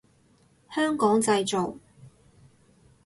[0.73, 1.75] 香港製造